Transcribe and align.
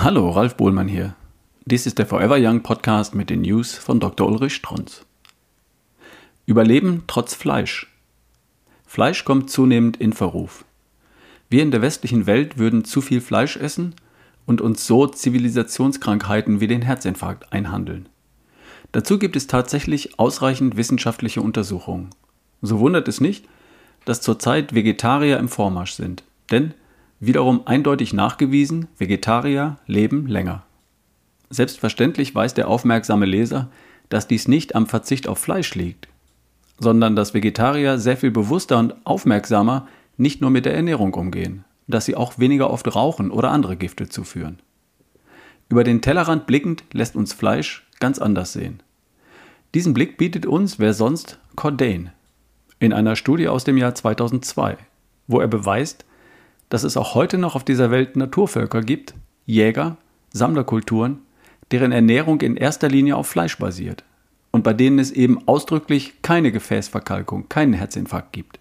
Hallo, 0.00 0.30
Ralf 0.30 0.54
Bohlmann 0.54 0.86
hier. 0.86 1.16
Dies 1.64 1.84
ist 1.84 1.98
der 1.98 2.06
Forever 2.06 2.36
Young 2.38 2.62
Podcast 2.62 3.16
mit 3.16 3.30
den 3.30 3.40
News 3.40 3.74
von 3.74 3.98
Dr. 3.98 4.28
Ulrich 4.28 4.54
Strunz. 4.54 5.04
Überleben 6.46 7.02
trotz 7.08 7.34
Fleisch. 7.34 7.92
Fleisch 8.86 9.24
kommt 9.24 9.50
zunehmend 9.50 9.96
in 9.96 10.12
Verruf. 10.12 10.64
Wir 11.50 11.64
in 11.64 11.72
der 11.72 11.82
westlichen 11.82 12.26
Welt 12.26 12.58
würden 12.58 12.84
zu 12.84 13.00
viel 13.00 13.20
Fleisch 13.20 13.56
essen 13.56 13.96
und 14.46 14.60
uns 14.60 14.86
so 14.86 15.08
Zivilisationskrankheiten 15.08 16.60
wie 16.60 16.68
den 16.68 16.82
Herzinfarkt 16.82 17.52
einhandeln. 17.52 18.08
Dazu 18.92 19.18
gibt 19.18 19.34
es 19.34 19.48
tatsächlich 19.48 20.16
ausreichend 20.20 20.76
wissenschaftliche 20.76 21.42
Untersuchungen. 21.42 22.10
So 22.62 22.78
wundert 22.78 23.08
es 23.08 23.20
nicht, 23.20 23.46
dass 24.04 24.20
zurzeit 24.20 24.76
Vegetarier 24.76 25.38
im 25.38 25.48
Vormarsch 25.48 25.94
sind, 25.94 26.22
denn 26.52 26.72
wiederum 27.20 27.62
eindeutig 27.66 28.12
nachgewiesen, 28.12 28.88
Vegetarier 28.96 29.78
leben 29.86 30.26
länger. 30.26 30.64
Selbstverständlich 31.50 32.34
weiß 32.34 32.54
der 32.54 32.68
aufmerksame 32.68 33.26
Leser, 33.26 33.70
dass 34.08 34.28
dies 34.28 34.48
nicht 34.48 34.74
am 34.74 34.86
Verzicht 34.86 35.28
auf 35.28 35.38
Fleisch 35.38 35.74
liegt, 35.74 36.08
sondern 36.78 37.16
dass 37.16 37.34
Vegetarier 37.34 37.98
sehr 37.98 38.16
viel 38.16 38.30
bewusster 38.30 38.78
und 38.78 38.94
aufmerksamer 39.04 39.88
nicht 40.16 40.40
nur 40.40 40.50
mit 40.50 40.64
der 40.64 40.74
Ernährung 40.74 41.14
umgehen, 41.14 41.64
dass 41.86 42.04
sie 42.04 42.16
auch 42.16 42.38
weniger 42.38 42.70
oft 42.70 42.94
rauchen 42.94 43.30
oder 43.30 43.50
andere 43.50 43.76
Gifte 43.76 44.08
zuführen. 44.08 44.58
Über 45.68 45.84
den 45.84 46.00
Tellerrand 46.00 46.46
blickend 46.46 46.84
lässt 46.92 47.16
uns 47.16 47.32
Fleisch 47.32 47.86
ganz 48.00 48.18
anders 48.18 48.52
sehen. 48.52 48.82
Diesen 49.74 49.92
Blick 49.92 50.16
bietet 50.16 50.46
uns 50.46 50.78
wer 50.78 50.94
sonst 50.94 51.38
Cordain 51.56 52.10
in 52.78 52.92
einer 52.92 53.16
Studie 53.16 53.48
aus 53.48 53.64
dem 53.64 53.76
Jahr 53.76 53.94
2002, 53.94 54.78
wo 55.26 55.40
er 55.40 55.48
beweist, 55.48 56.04
dass 56.68 56.84
es 56.84 56.96
auch 56.96 57.14
heute 57.14 57.38
noch 57.38 57.54
auf 57.54 57.64
dieser 57.64 57.90
Welt 57.90 58.16
Naturvölker 58.16 58.82
gibt, 58.82 59.14
Jäger, 59.46 59.96
Sammlerkulturen, 60.32 61.20
deren 61.70 61.92
Ernährung 61.92 62.40
in 62.40 62.56
erster 62.56 62.88
Linie 62.88 63.16
auf 63.16 63.26
Fleisch 63.26 63.58
basiert 63.58 64.04
und 64.50 64.64
bei 64.64 64.72
denen 64.72 64.98
es 64.98 65.10
eben 65.10 65.46
ausdrücklich 65.46 66.22
keine 66.22 66.52
Gefäßverkalkung, 66.52 67.48
keinen 67.48 67.74
Herzinfarkt 67.74 68.32
gibt. 68.32 68.58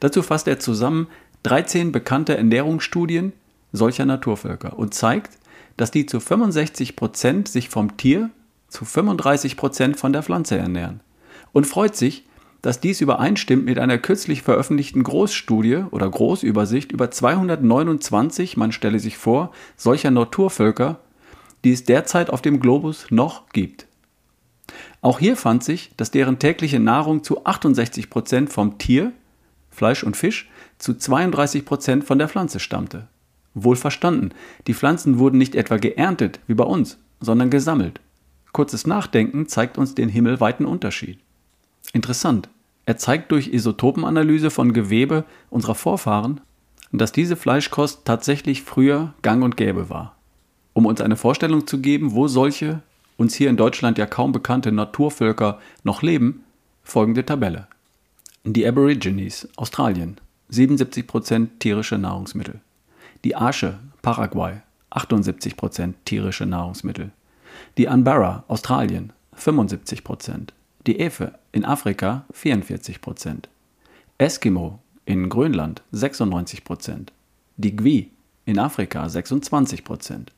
Dazu 0.00 0.22
fasst 0.22 0.48
er 0.48 0.58
zusammen 0.58 1.08
13 1.44 1.92
bekannte 1.92 2.36
Ernährungsstudien 2.36 3.32
solcher 3.72 4.04
Naturvölker 4.04 4.78
und 4.78 4.94
zeigt, 4.94 5.38
dass 5.76 5.90
die 5.90 6.06
zu 6.06 6.20
65 6.20 6.96
Prozent 6.96 7.48
sich 7.48 7.68
vom 7.68 7.96
Tier, 7.96 8.30
zu 8.68 8.84
35 8.84 9.56
Prozent 9.56 9.98
von 9.98 10.12
der 10.12 10.22
Pflanze 10.22 10.56
ernähren 10.56 11.00
und 11.52 11.66
freut 11.66 11.96
sich, 11.96 12.24
dass 12.62 12.80
dies 12.80 13.00
übereinstimmt 13.00 13.64
mit 13.64 13.78
einer 13.78 13.98
kürzlich 13.98 14.42
veröffentlichten 14.42 15.02
Großstudie 15.02 15.84
oder 15.90 16.08
Großübersicht 16.08 16.92
über 16.92 17.10
229, 17.10 18.56
man 18.56 18.70
stelle 18.70 19.00
sich 19.00 19.18
vor, 19.18 19.50
solcher 19.76 20.12
Naturvölker, 20.12 21.00
die 21.64 21.72
es 21.72 21.84
derzeit 21.84 22.30
auf 22.30 22.40
dem 22.40 22.60
Globus 22.60 23.06
noch 23.10 23.48
gibt. 23.50 23.86
Auch 25.00 25.18
hier 25.18 25.36
fand 25.36 25.64
sich, 25.64 25.90
dass 25.96 26.12
deren 26.12 26.38
tägliche 26.38 26.78
Nahrung 26.78 27.24
zu 27.24 27.44
68 27.44 28.08
Prozent 28.08 28.52
vom 28.52 28.78
Tier, 28.78 29.12
Fleisch 29.70 30.04
und 30.04 30.16
Fisch, 30.16 30.48
zu 30.78 30.94
32 30.94 31.64
Prozent 31.64 32.04
von 32.04 32.18
der 32.18 32.28
Pflanze 32.28 32.60
stammte. 32.60 33.08
Wohl 33.54 33.76
verstanden, 33.76 34.30
die 34.66 34.74
Pflanzen 34.74 35.18
wurden 35.18 35.38
nicht 35.38 35.56
etwa 35.56 35.76
geerntet 35.76 36.40
wie 36.46 36.54
bei 36.54 36.64
uns, 36.64 36.98
sondern 37.20 37.50
gesammelt. 37.50 38.00
Kurzes 38.52 38.86
Nachdenken 38.86 39.48
zeigt 39.48 39.78
uns 39.78 39.94
den 39.94 40.08
himmelweiten 40.08 40.66
Unterschied. 40.66 41.18
Interessant. 41.92 42.48
Er 42.86 42.96
zeigt 42.96 43.30
durch 43.30 43.48
Isotopenanalyse 43.48 44.50
von 44.50 44.72
Gewebe 44.72 45.24
unserer 45.50 45.74
Vorfahren, 45.74 46.40
dass 46.90 47.12
diese 47.12 47.36
Fleischkost 47.36 48.04
tatsächlich 48.04 48.62
früher 48.62 49.14
gang 49.22 49.42
und 49.44 49.56
gäbe 49.56 49.88
war. 49.88 50.16
Um 50.72 50.86
uns 50.86 51.00
eine 51.00 51.16
Vorstellung 51.16 51.66
zu 51.66 51.80
geben, 51.80 52.12
wo 52.12 52.28
solche 52.28 52.82
uns 53.16 53.34
hier 53.34 53.50
in 53.50 53.56
Deutschland 53.56 53.98
ja 53.98 54.06
kaum 54.06 54.32
bekannte 54.32 54.72
Naturvölker 54.72 55.60
noch 55.84 56.02
leben, 56.02 56.44
folgende 56.82 57.24
Tabelle. 57.24 57.68
Die 58.44 58.66
Aborigines, 58.66 59.48
Australien, 59.56 60.16
77% 60.50 61.48
tierische 61.60 61.98
Nahrungsmittel. 61.98 62.60
Die 63.24 63.36
Arsche, 63.36 63.78
Paraguay, 64.00 64.62
78% 64.90 65.94
tierische 66.04 66.46
Nahrungsmittel. 66.46 67.10
Die 67.78 67.88
Anbara, 67.88 68.44
Australien, 68.48 69.12
75% 69.38 70.48
die 70.86 70.98
Efe 70.98 71.38
in 71.52 71.64
Afrika 71.64 72.24
44% 72.32 73.44
Eskimo 74.18 74.80
in 75.04 75.28
Grönland 75.28 75.82
96% 75.92 77.08
die 77.56 77.76
Gwi 77.76 78.10
in 78.44 78.58
Afrika 78.58 79.06
26% 79.06 80.28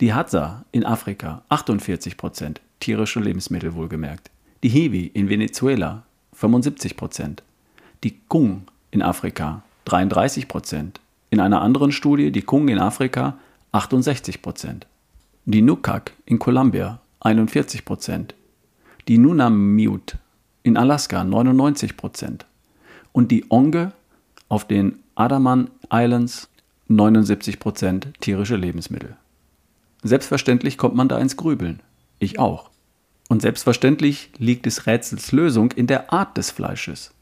die 0.00 0.12
Hadza 0.12 0.64
in 0.72 0.84
Afrika 0.84 1.42
48% 1.50 2.56
tierische 2.80 3.20
Lebensmittel 3.20 3.74
wohlgemerkt, 3.74 4.30
die 4.62 4.68
Hiwi 4.68 5.10
in 5.14 5.28
Venezuela 5.28 6.04
75% 6.38 7.38
die 8.04 8.20
Kung 8.28 8.62
in 8.90 9.02
Afrika 9.02 9.62
33% 9.86 11.00
in 11.30 11.40
einer 11.40 11.62
anderen 11.62 11.92
Studie 11.92 12.30
die 12.30 12.42
Kung 12.42 12.68
in 12.68 12.78
Afrika 12.78 13.38
68% 13.72 14.82
die 15.44 15.62
Nukak 15.62 16.12
in 16.26 16.38
Kolumbia 16.38 17.00
41 17.20 17.82
die 19.08 19.18
Nunamute 19.18 20.18
in 20.62 20.76
Alaska 20.76 21.22
99% 21.22 22.40
und 23.12 23.30
die 23.30 23.44
Onge 23.50 23.92
auf 24.48 24.66
den 24.66 24.98
Adaman 25.14 25.70
Islands 25.92 26.48
79% 26.88 28.18
tierische 28.20 28.56
Lebensmittel. 28.56 29.16
Selbstverständlich 30.02 30.78
kommt 30.78 30.94
man 30.94 31.08
da 31.08 31.18
ins 31.18 31.36
Grübeln. 31.36 31.80
Ich 32.18 32.38
auch. 32.38 32.70
Und 33.28 33.42
selbstverständlich 33.42 34.30
liegt 34.38 34.66
des 34.66 34.86
Rätsels 34.86 35.32
Lösung 35.32 35.72
in 35.72 35.86
der 35.86 36.12
Art 36.12 36.36
des 36.36 36.50
Fleisches. 36.50 37.12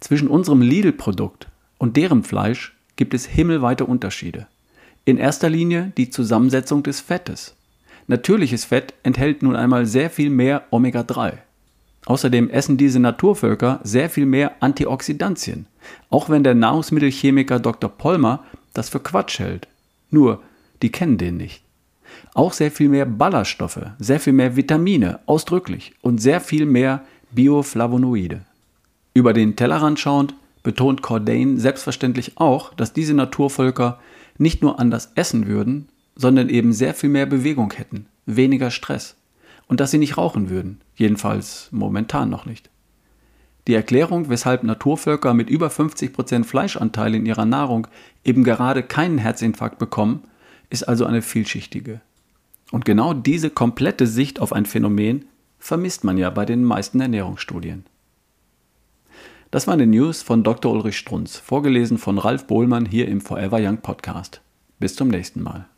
Zwischen 0.00 0.28
unserem 0.28 0.60
Lidl-Produkt 0.60 1.48
und 1.78 1.96
deren 1.96 2.22
Fleisch 2.22 2.76
gibt 2.96 3.14
es 3.14 3.26
himmelweite 3.26 3.86
Unterschiede. 3.86 4.46
In 5.04 5.18
erster 5.18 5.48
Linie 5.48 5.92
die 5.96 6.10
Zusammensetzung 6.10 6.82
des 6.82 7.00
Fettes. 7.00 7.54
Natürliches 8.06 8.64
Fett 8.64 8.94
enthält 9.02 9.42
nun 9.42 9.56
einmal 9.56 9.86
sehr 9.86 10.10
viel 10.10 10.30
mehr 10.30 10.64
Omega-3. 10.70 11.38
Außerdem 12.06 12.50
essen 12.50 12.76
diese 12.76 13.00
Naturvölker 13.00 13.80
sehr 13.82 14.10
viel 14.10 14.26
mehr 14.26 14.52
Antioxidantien, 14.60 15.66
auch 16.10 16.28
wenn 16.28 16.44
der 16.44 16.54
Nahrungsmittelchemiker 16.54 17.60
Dr. 17.60 17.88
Polmer 17.88 18.44
das 18.74 18.90
für 18.90 19.00
Quatsch 19.00 19.38
hält. 19.38 19.68
Nur, 20.10 20.42
die 20.82 20.92
kennen 20.92 21.16
den 21.16 21.38
nicht. 21.38 21.62
Auch 22.34 22.52
sehr 22.52 22.70
viel 22.70 22.90
mehr 22.90 23.06
Ballaststoffe, 23.06 23.80
sehr 23.98 24.20
viel 24.20 24.34
mehr 24.34 24.54
Vitamine, 24.54 25.20
ausdrücklich, 25.24 25.94
und 26.02 26.20
sehr 26.20 26.40
viel 26.40 26.66
mehr 26.66 27.04
Bioflavonoide. 27.30 28.42
Über 29.14 29.32
den 29.32 29.56
Tellerrand 29.56 29.98
schauend 29.98 30.34
betont 30.62 31.02
Cordain 31.02 31.58
selbstverständlich 31.58 32.32
auch, 32.36 32.74
dass 32.74 32.92
diese 32.92 33.14
Naturvölker 33.14 33.98
nicht 34.36 34.62
nur 34.62 34.78
anders 34.78 35.12
essen 35.14 35.46
würden, 35.46 35.88
sondern 36.16 36.48
eben 36.48 36.72
sehr 36.72 36.94
viel 36.94 37.10
mehr 37.10 37.26
Bewegung 37.26 37.72
hätten, 37.72 38.06
weniger 38.26 38.70
Stress 38.70 39.16
und 39.66 39.80
dass 39.80 39.90
sie 39.90 39.98
nicht 39.98 40.16
rauchen 40.16 40.50
würden, 40.50 40.80
jedenfalls 40.94 41.68
momentan 41.70 42.30
noch 42.30 42.46
nicht. 42.46 42.70
Die 43.66 43.74
Erklärung, 43.74 44.28
weshalb 44.28 44.62
Naturvölker 44.62 45.32
mit 45.32 45.48
über 45.48 45.68
50% 45.68 46.44
Fleischanteil 46.44 47.14
in 47.14 47.24
ihrer 47.24 47.46
Nahrung 47.46 47.86
eben 48.22 48.44
gerade 48.44 48.82
keinen 48.82 49.18
Herzinfarkt 49.18 49.78
bekommen, 49.78 50.22
ist 50.68 50.82
also 50.82 51.06
eine 51.06 51.22
vielschichtige. 51.22 52.00
Und 52.72 52.84
genau 52.84 53.14
diese 53.14 53.50
komplette 53.50 54.06
Sicht 54.06 54.40
auf 54.40 54.52
ein 54.52 54.66
Phänomen 54.66 55.26
vermisst 55.58 56.04
man 56.04 56.18
ja 56.18 56.28
bei 56.28 56.44
den 56.44 56.62
meisten 56.64 57.00
Ernährungsstudien. 57.00 57.86
Das 59.50 59.66
war 59.66 59.74
eine 59.74 59.86
News 59.86 60.20
von 60.20 60.42
Dr. 60.42 60.72
Ulrich 60.72 60.98
Strunz, 60.98 61.36
vorgelesen 61.36 61.96
von 61.96 62.18
Ralf 62.18 62.46
Bohlmann 62.46 62.84
hier 62.84 63.08
im 63.08 63.20
Forever 63.20 63.58
Young 63.60 63.78
Podcast. 63.78 64.42
Bis 64.78 64.96
zum 64.96 65.08
nächsten 65.08 65.42
Mal. 65.42 65.68